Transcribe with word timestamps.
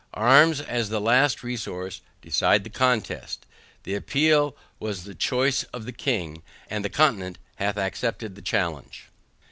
Arms, 0.15 0.59
as 0.59 0.89
the 0.89 0.99
last 0.99 1.43
resource, 1.43 2.01
decide 2.23 2.63
the 2.63 2.71
contest; 2.71 3.45
the 3.83 3.93
appeal 3.93 4.57
was 4.79 5.03
the 5.03 5.13
choice 5.13 5.61
of 5.65 5.85
the 5.85 5.91
king, 5.93 6.41
and 6.71 6.83
the 6.83 6.89
continent 6.89 7.37
hath 7.57 7.77
accepted 7.77 8.33
the 8.33 8.41
challenge. 8.41 9.09